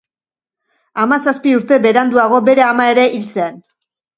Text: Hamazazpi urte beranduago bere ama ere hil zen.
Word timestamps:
Hamazazpi 1.03 1.53
urte 1.57 1.79
beranduago 1.85 2.41
bere 2.51 2.67
ama 2.71 2.89
ere 2.95 3.07
hil 3.13 3.29
zen. 3.37 3.63